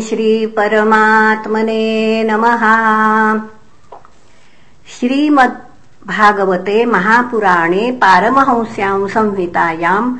[0.00, 1.84] श्रीपरमात्मने
[2.24, 2.60] नमः।
[4.88, 10.16] श्रीमद्भागवते महापुराणे पारमहंस्याम् संहितायाम्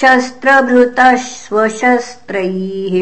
[0.00, 2.96] शस्त्रभृतः स्वशस्त्रैः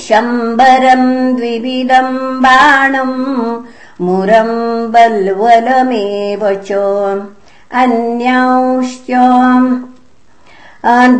[0.00, 3.16] शम्बरम् द्विविधम् बाणम्
[4.06, 6.70] मुरम् बल्वलमेव च
[7.82, 9.10] अन्यांश्च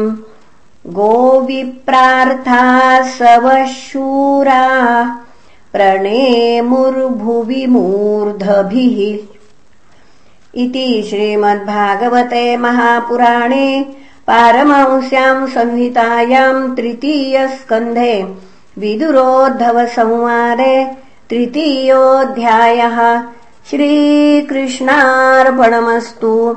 [0.88, 4.64] गोविप्रार्थाः सवशूरा
[5.72, 9.18] प्रणेमुर्भुवि मूर्धभिः।
[10.62, 13.86] इति श्रीमद्भागवते महापुराणे
[14.26, 18.36] पारमंस्याम् संहितायाम् तृतीयस्कन्धे
[18.78, 20.86] विदुरोद्धवसंवादे
[21.30, 23.22] तृतीयोऽध्यायः।
[23.70, 26.56] श्रीकृष्णार्पणमस्तु